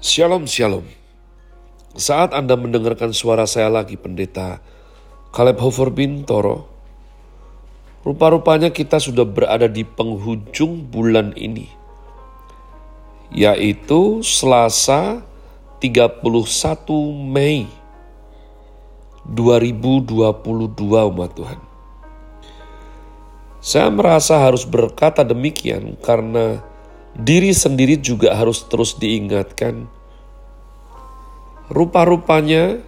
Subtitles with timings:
[0.00, 0.88] Shalom, shalom.
[1.92, 4.64] Saat Anda mendengarkan suara saya lagi, pendeta
[5.28, 6.64] Caleb Hofer Bintoro,
[8.00, 11.68] rupa-rupanya kita sudah berada di penghujung bulan ini,
[13.28, 15.20] yaitu Selasa
[15.84, 16.24] 31
[17.20, 17.68] Mei
[19.28, 21.60] 2022 umat Tuhan.
[23.60, 26.64] Saya merasa harus berkata demikian karena
[27.16, 29.86] diri sendiri juga harus terus diingatkan.
[31.70, 32.82] Rupa-rupanya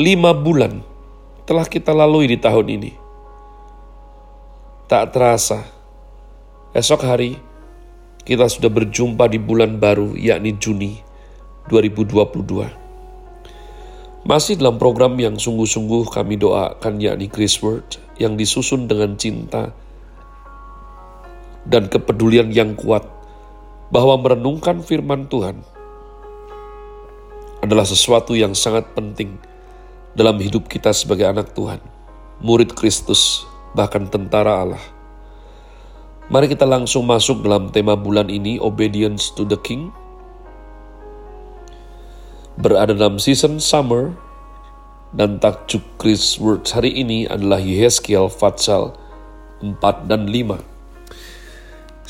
[0.00, 0.80] lima bulan
[1.44, 2.92] telah kita lalui di tahun ini.
[4.88, 5.62] Tak terasa,
[6.72, 7.36] esok hari
[8.24, 10.98] kita sudah berjumpa di bulan baru yakni Juni
[11.68, 12.80] 2022.
[14.20, 19.72] Masih dalam program yang sungguh-sungguh kami doakan yakni Chris Word yang disusun dengan cinta
[21.70, 23.06] dan kepedulian yang kuat
[23.94, 25.62] bahwa merenungkan firman Tuhan
[27.62, 29.38] adalah sesuatu yang sangat penting
[30.18, 31.78] dalam hidup kita sebagai anak Tuhan,
[32.42, 33.46] murid Kristus,
[33.78, 34.84] bahkan tentara Allah.
[36.30, 39.94] Mari kita langsung masuk dalam tema bulan ini, Obedience to the King
[42.60, 44.12] berada dalam season summer
[45.16, 48.94] dan tajuk Chris Words hari ini adalah Yehezkiel Fatsal
[49.64, 50.69] 4 dan 5.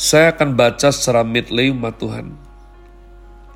[0.00, 2.32] Saya akan baca secara medley umat Tuhan.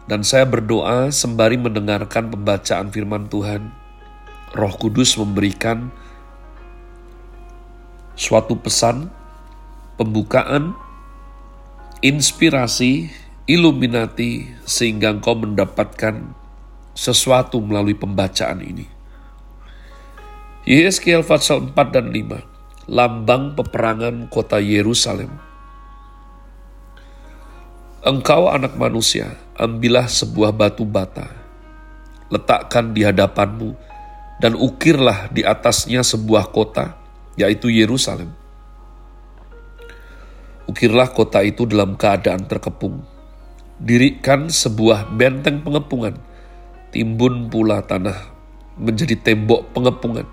[0.04, 3.72] Dan saya berdoa sembari mendengarkan pembacaan firman Tuhan.
[4.52, 5.88] Roh Kudus memberikan
[8.12, 9.08] suatu pesan,
[9.96, 10.76] pembukaan,
[12.04, 13.08] inspirasi,
[13.48, 16.36] iluminati, sehingga engkau mendapatkan
[16.92, 18.84] sesuatu melalui pembacaan ini.
[20.68, 22.44] Yeskiel pasal 4 dan 5,
[22.92, 25.53] lambang peperangan kota Yerusalem.
[28.04, 31.24] Engkau anak manusia, ambillah sebuah batu bata,
[32.28, 33.72] letakkan di hadapanmu,
[34.44, 37.00] dan ukirlah di atasnya sebuah kota,
[37.40, 38.28] yaitu Yerusalem.
[40.68, 43.00] Ukirlah kota itu dalam keadaan terkepung.
[43.80, 46.20] Dirikan sebuah benteng pengepungan,
[46.92, 48.20] timbun pula tanah
[48.76, 50.28] menjadi tembok pengepungan.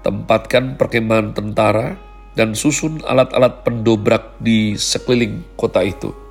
[0.00, 2.00] Tempatkan perkemahan tentara
[2.32, 6.27] dan susun alat-alat pendobrak di sekeliling kota itu.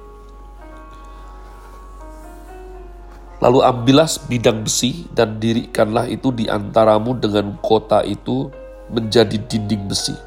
[3.38, 8.50] Lalu ambillah bidang besi dan dirikanlah itu di antaramu dengan kota itu
[8.90, 10.18] menjadi dinding besi.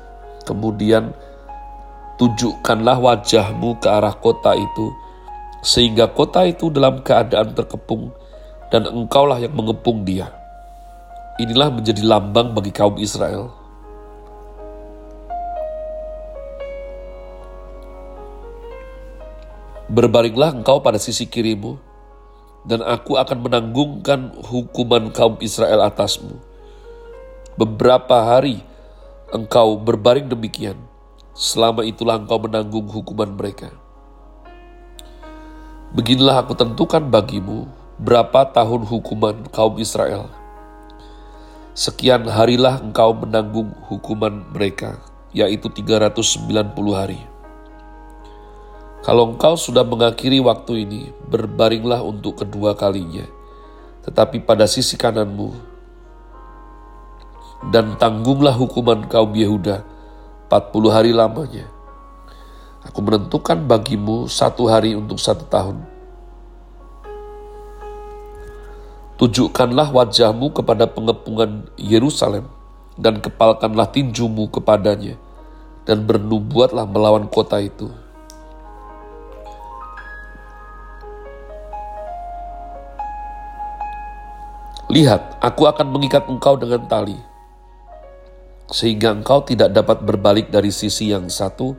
[0.46, 1.10] Kemudian
[2.22, 4.94] tunjukkanlah wajahmu ke arah kota itu,
[5.58, 8.14] sehingga kota itu dalam keadaan terkepung
[8.70, 10.30] dan engkaulah yang mengepung dia.
[11.42, 13.50] Inilah menjadi lambang bagi kaum Israel.
[19.90, 21.89] Berbaringlah engkau pada sisi kirimu,
[22.68, 26.36] dan aku akan menanggungkan hukuman kaum Israel atasmu.
[27.56, 28.60] Beberapa hari
[29.32, 30.76] engkau berbaring demikian,
[31.32, 33.72] selama itulah engkau menanggung hukuman mereka.
[35.90, 37.66] Beginilah aku tentukan bagimu
[37.98, 40.30] berapa tahun hukuman kaum Israel.
[41.74, 45.00] Sekian harilah engkau menanggung hukuman mereka,
[45.30, 46.50] yaitu 390
[46.92, 47.29] hari.
[49.00, 51.02] Kalau engkau sudah mengakhiri waktu ini,
[51.32, 53.24] berbaringlah untuk kedua kalinya,
[54.04, 55.56] tetapi pada sisi kananmu,
[57.72, 59.84] dan tanggunglah hukuman kaum Yehuda
[60.52, 61.68] 40 hari lamanya.
[62.84, 66.00] Aku menentukan bagimu satu hari untuk satu tahun
[69.20, 72.48] Tunjukkanlah wajahmu kepada pengepungan Yerusalem,
[72.96, 75.20] dan kepalkanlah tinjumu kepadanya,
[75.84, 77.92] dan bernubuatlah melawan kota itu.
[84.90, 87.14] Lihat, aku akan mengikat engkau dengan tali,
[88.66, 91.78] sehingga engkau tidak dapat berbalik dari sisi yang satu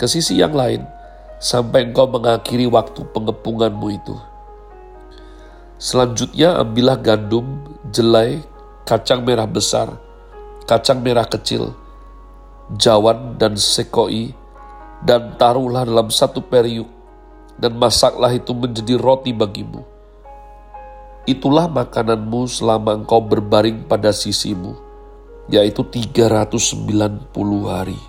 [0.00, 0.80] ke sisi yang lain,
[1.36, 4.16] sampai engkau mengakhiri waktu pengepunganmu itu.
[5.76, 7.60] Selanjutnya ambillah gandum,
[7.92, 8.40] jelai,
[8.88, 10.00] kacang merah besar,
[10.64, 11.76] kacang merah kecil,
[12.72, 14.32] jawan dan sekoi,
[15.04, 16.88] dan taruhlah dalam satu periuk,
[17.60, 19.99] dan masaklah itu menjadi roti bagimu.
[21.28, 24.72] Itulah makananmu selama engkau berbaring pada sisimu,
[25.52, 27.28] yaitu 390
[27.68, 28.00] hari.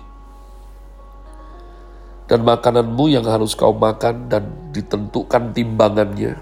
[2.24, 6.40] Dan makananmu yang harus kau makan dan ditentukan timbangannya,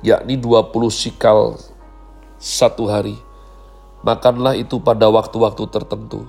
[0.00, 1.60] yakni 20 sikal
[2.40, 3.20] satu hari.
[4.00, 6.24] Makanlah itu pada waktu-waktu tertentu.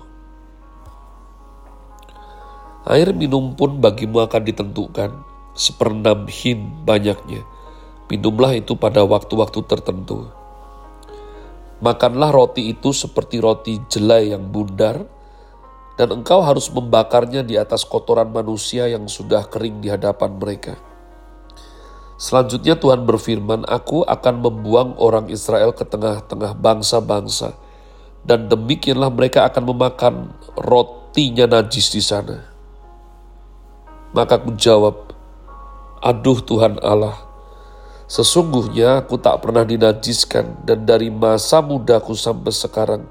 [2.87, 5.11] Air minum pun bagimu akan ditentukan,
[5.55, 7.43] seperenam hin banyaknya,
[8.07, 10.31] Minumlah itu pada waktu-waktu tertentu.
[11.83, 15.03] Makanlah roti itu seperti roti jelai yang bundar,
[15.99, 20.79] dan engkau harus membakarnya di atas kotoran manusia yang sudah kering di hadapan mereka.
[22.17, 27.59] Selanjutnya Tuhan berfirman, Aku akan membuang orang Israel ke tengah-tengah bangsa-bangsa,
[28.25, 30.15] dan demikianlah mereka akan memakan
[30.57, 32.41] rotinya najis di sana.
[34.15, 35.13] Maka aku jawab,
[36.01, 37.26] Aduh Tuhan Allah,
[38.07, 43.03] Sesungguhnya aku tak pernah dinajiskan dan dari masa mudaku sampai sekarang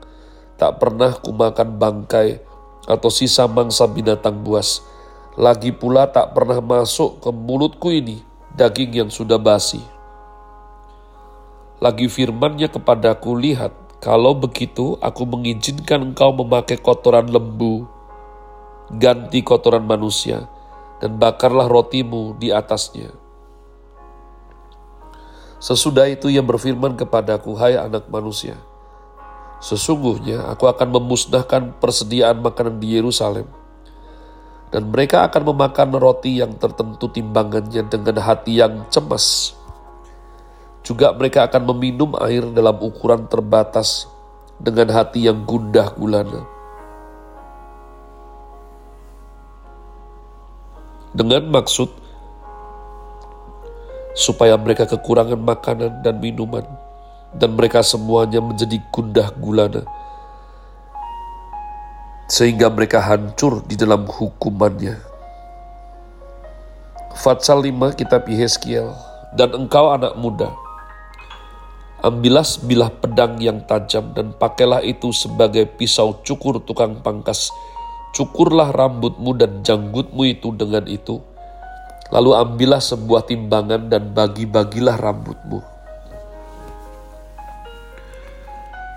[0.56, 2.40] tak pernah kumakan bangkai
[2.88, 4.80] atau sisa mangsa binatang buas.
[5.36, 8.24] Lagi pula tak pernah masuk ke mulutku ini
[8.56, 9.84] daging yang sudah basi.
[11.76, 17.84] Lagi firmannya kepadaku, lihat, kalau begitu aku mengizinkan engkau memakai kotoran lembu,
[18.96, 20.48] ganti kotoran manusia,
[21.04, 23.25] dan bakarlah rotimu di atasnya
[25.56, 28.60] Sesudah itu ia berfirman kepadaku, hai anak manusia,
[29.64, 33.48] sesungguhnya aku akan memusnahkan persediaan makanan di Yerusalem.
[34.68, 39.56] Dan mereka akan memakan roti yang tertentu timbangannya dengan hati yang cemas.
[40.84, 44.10] Juga mereka akan meminum air dalam ukuran terbatas
[44.60, 46.44] dengan hati yang gundah gulana.
[51.16, 52.05] Dengan maksud
[54.16, 56.64] supaya mereka kekurangan makanan dan minuman,
[57.36, 59.84] dan mereka semuanya menjadi gundah gulana,
[62.24, 64.96] sehingga mereka hancur di dalam hukumannya.
[67.16, 68.92] Fatsal 5 Kitab Yeskiel
[69.36, 70.52] Dan engkau anak muda,
[72.00, 77.52] ambillah sebilah pedang yang tajam dan pakailah itu sebagai pisau cukur tukang pangkas.
[78.16, 81.20] Cukurlah rambutmu dan janggutmu itu dengan itu,
[82.14, 85.58] Lalu ambillah sebuah timbangan dan bagi-bagilah rambutmu.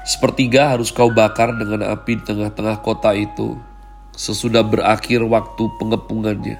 [0.05, 3.57] Sepertiga harus kau bakar dengan api di tengah-tengah kota itu
[4.13, 6.57] sesudah berakhir waktu pengepungannya.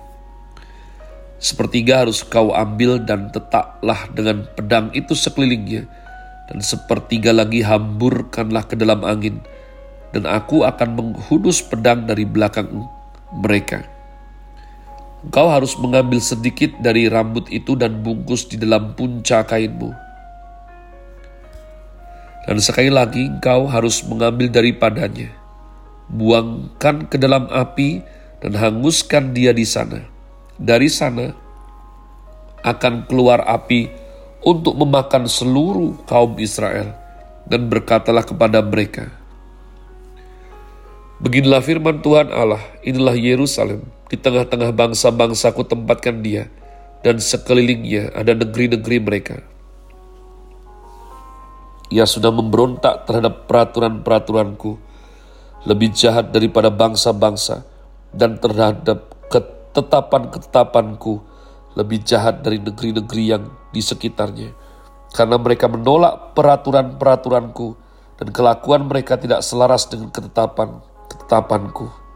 [1.42, 5.88] Sepertiga harus kau ambil dan tetaklah dengan pedang itu sekelilingnya,
[6.52, 9.42] dan sepertiga lagi hamburkanlah ke dalam angin,
[10.12, 12.70] dan aku akan menghunus pedang dari belakang
[13.34, 13.99] mereka.'
[15.20, 19.92] Engkau harus mengambil sedikit dari rambut itu dan bungkus di dalam punca kainmu.
[22.48, 25.30] Dan sekali lagi engkau harus mengambil daripadanya.
[26.10, 28.02] Buangkan ke dalam api
[28.40, 30.08] dan hanguskan dia di sana.
[30.56, 31.36] Dari sana
[32.64, 33.92] akan keluar api
[34.42, 36.96] untuk memakan seluruh kaum Israel.
[37.50, 39.10] Dan berkatalah kepada mereka,
[41.20, 46.50] Beginilah firman Tuhan Allah, inilah Yerusalem, di tengah-tengah bangsa-bangsa ku tempatkan dia,
[47.06, 49.38] dan sekelilingnya ada negeri-negeri mereka.
[51.94, 54.78] Ia sudah memberontak terhadap peraturan-peraturanku,
[55.70, 57.66] lebih jahat daripada bangsa-bangsa,
[58.14, 61.22] dan terhadap ketetapan-ketetapanku,
[61.78, 64.54] lebih jahat dari negeri-negeri yang di sekitarnya.
[65.14, 67.68] Karena mereka menolak peraturan-peraturanku,
[68.22, 72.09] dan kelakuan mereka tidak selaras dengan ketetapan-ketetapanku.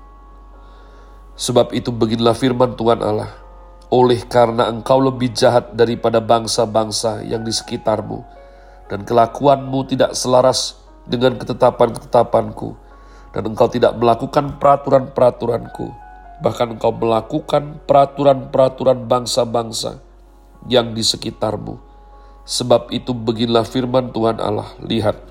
[1.34, 3.34] Sebab itu beginilah firman Tuhan Allah.
[3.94, 8.26] Oleh karena engkau lebih jahat daripada bangsa-bangsa yang di sekitarmu,
[8.90, 12.74] dan kelakuanmu tidak selaras dengan ketetapan-ketetapanku,
[13.38, 15.94] dan engkau tidak melakukan peraturan-peraturanku,
[16.42, 20.02] bahkan engkau melakukan peraturan-peraturan bangsa-bangsa
[20.66, 21.78] yang di sekitarmu.
[22.50, 25.22] Sebab itu beginilah firman Tuhan Allah, lihat,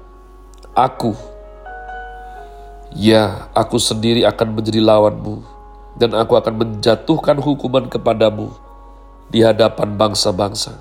[0.78, 1.18] aku,
[2.94, 5.61] ya aku sendiri akan menjadi lawanmu,
[5.96, 8.52] dan aku akan menjatuhkan hukuman kepadamu
[9.32, 10.76] di hadapan bangsa-bangsa.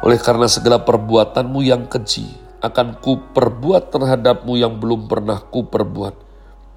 [0.00, 2.24] Oleh karena segala perbuatanmu yang keji,
[2.64, 6.16] akan ku perbuat terhadapmu yang belum pernah ku perbuat,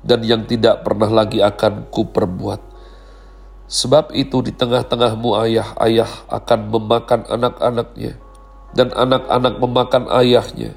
[0.04, 2.60] dan yang tidak pernah lagi akan ku perbuat.
[3.72, 8.20] Sebab itu di tengah-tengahmu ayah-ayah akan memakan anak-anaknya,
[8.76, 10.76] dan anak-anak memakan ayahnya,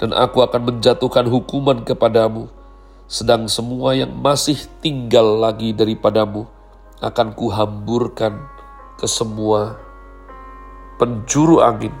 [0.00, 2.48] dan aku akan menjatuhkan hukuman kepadamu,
[3.06, 6.42] sedang semua yang masih tinggal lagi daripadamu
[6.98, 8.34] akan kuhamburkan
[8.98, 9.78] ke semua
[10.98, 11.94] penjuru angin.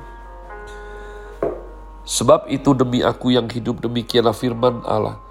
[2.06, 5.22] Sebab itu demi aku yang hidup demikianlah firman Allah.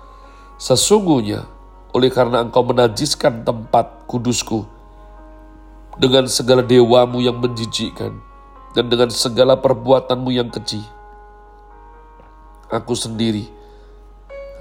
[0.55, 1.43] Sesungguhnya
[1.91, 4.63] oleh karena engkau menajiskan tempat kudusku
[5.99, 8.15] dengan segala dewamu yang menjijikkan
[8.75, 10.83] dan dengan segala perbuatanmu yang keji.
[12.71, 13.47] Aku sendiri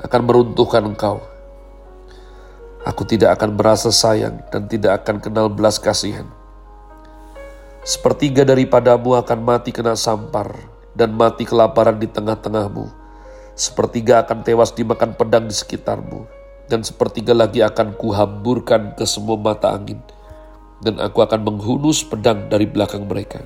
[0.05, 1.25] akan meruntuhkan engkau.
[2.85, 6.29] Aku tidak akan merasa sayang dan tidak akan kenal belas kasihan.
[7.81, 10.53] Sepertiga daripadamu akan mati kena sampar,
[10.93, 12.93] dan mati kelaparan di tengah-tengahmu.
[13.57, 16.29] Sepertiga akan tewas dimakan pedang di sekitarmu,
[16.69, 20.01] dan sepertiga lagi akan kuhamburkan ke semua mata angin,
[20.85, 23.41] dan aku akan menghunus pedang dari belakang mereka.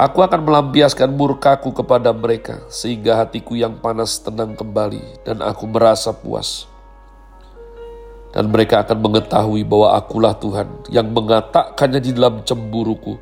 [0.00, 6.16] Aku akan melampiaskan murkaku kepada mereka, sehingga hatiku yang panas tenang kembali, dan aku merasa
[6.16, 6.70] puas
[8.32, 13.20] dan mereka akan mengetahui bahwa akulah Tuhan yang mengatakannya di dalam cemburuku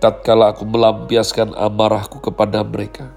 [0.00, 3.12] tatkala aku melampiaskan amarahku kepada mereka.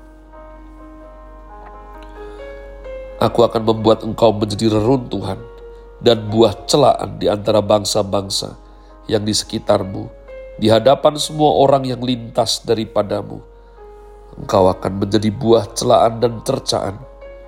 [3.24, 5.40] Aku akan membuat engkau menjadi reruntuhan
[6.04, 8.60] dan buah celaan di antara bangsa-bangsa
[9.08, 10.12] yang di sekitarmu,
[10.58, 13.42] di hadapan semua orang yang lintas daripadamu.
[14.38, 16.98] Engkau akan menjadi buah celaan dan cercaan,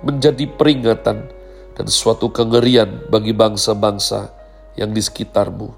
[0.02, 1.30] menjadi peringatan,
[1.76, 4.32] dan suatu kengerian bagi bangsa-bangsa
[4.78, 5.74] yang di sekitarmu.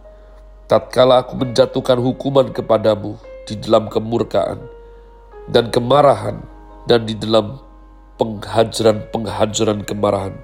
[0.69, 3.17] Tatkala aku menjatuhkan hukuman kepadamu
[3.49, 4.61] di dalam kemurkaan
[5.49, 6.45] dan kemarahan
[6.85, 7.57] dan di dalam
[8.21, 10.37] penghajaran-penghajaran kemarahan.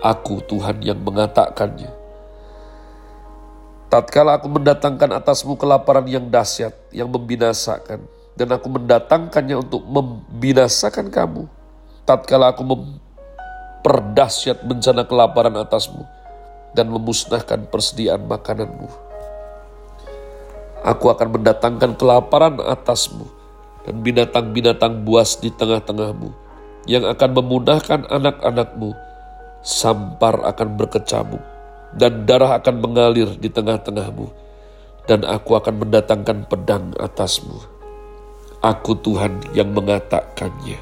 [0.00, 2.01] Aku Tuhan yang mengatakannya.
[3.92, 8.00] Tatkala aku mendatangkan atasmu kelaparan yang dahsyat, yang membinasakan,
[8.32, 11.44] dan aku mendatangkannya untuk membinasakan kamu.
[12.08, 12.64] Tatkala aku
[13.84, 16.08] perdahsyat bencana kelaparan atasmu
[16.72, 18.88] dan memusnahkan persediaan makananmu.
[20.88, 23.28] Aku akan mendatangkan kelaparan atasmu
[23.84, 26.32] dan binatang-binatang buas di tengah-tengahmu
[26.88, 28.96] yang akan memudahkan anak-anakmu.
[29.60, 31.51] Sampar akan berkecamuk
[31.96, 34.26] dan darah akan mengalir di tengah-tengahmu
[35.04, 37.58] dan aku akan mendatangkan pedang atasmu.
[38.62, 40.78] Aku Tuhan yang mengatakannya.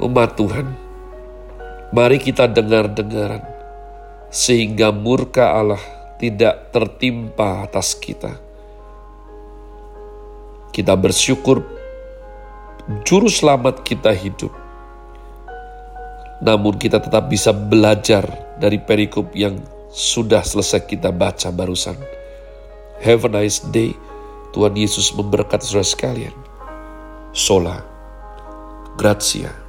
[0.00, 0.84] Umat Tuhan,
[1.94, 3.46] Mari kita dengar-dengaran,
[4.26, 5.78] sehingga murka Allah
[6.18, 8.34] tidak tertimpa atas kita.
[10.74, 11.62] Kita bersyukur
[13.06, 14.50] juru selamat kita hidup.
[16.42, 18.26] Namun kita tetap bisa belajar
[18.58, 19.58] dari perikop yang
[19.94, 21.98] sudah selesai kita baca barusan.
[23.02, 23.94] Have a nice day.
[24.54, 26.34] Tuhan Yesus memberkati saudara sekalian.
[27.34, 27.82] Sola.
[28.94, 29.63] Grazie.